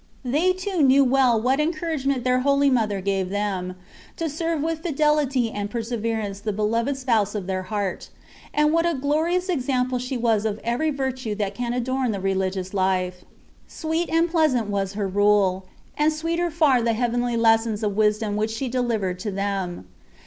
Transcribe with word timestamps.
f 0.25 0.31
They, 0.31 0.51
too, 0.51 0.81
knew 0.81 1.03
well 1.05 1.39
what 1.39 1.59
encouragement 1.59 2.23
their 2.23 2.39
Holy 2.39 2.71
Mother 2.71 3.01
gave 3.01 3.29
them, 3.29 3.75
to 4.17 4.31
serve 4.31 4.63
with 4.63 4.79
fidelity 4.79 5.51
and 5.51 5.69
perseverance 5.69 6.39
the 6.39 6.51
beloved 6.51 6.97
Spouse 6.97 7.35
of 7.35 7.45
their 7.45 7.61
heart, 7.61 8.09
and 8.51 8.73
what 8.73 8.83
a 8.87 8.95
glorious 8.95 9.47
example 9.47 9.99
she 9.99 10.17
was 10.17 10.43
of 10.43 10.59
every 10.63 10.89
virtue 10.89 11.35
that 11.35 11.53
can 11.53 11.71
adorn 11.73 12.13
the 12.13 12.19
religious 12.19 12.73
life. 12.73 13.23
Sweet 13.67 14.09
and 14.09 14.27
pleasant 14.27 14.71
was 14.71 14.93
her 14.93 15.07
rule, 15.07 15.67
and 15.95 16.11
sweeter 16.11 16.49
far 16.49 16.81
the 16.81 16.93
heavenly 16.93 17.37
lessons 17.37 17.83
of 17.83 17.95
wis 17.95 18.17
dom 18.17 18.35
which 18.35 18.49
she 18.49 18.67
delivered 18.67 19.19
to 19.19 19.29
them. 19.29 19.87